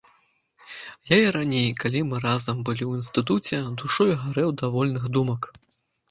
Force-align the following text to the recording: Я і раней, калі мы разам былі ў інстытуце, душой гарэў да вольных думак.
Я 1.09 1.17
і 1.25 1.33
раней, 1.35 1.67
калі 1.83 1.99
мы 2.13 2.21
разам 2.23 2.63
былі 2.69 2.85
ў 2.87 2.91
інстытуце, 3.01 3.59
душой 3.83 4.15
гарэў 4.23 4.49
да 4.63 4.71
вольных 4.77 5.05
думак. 5.19 5.41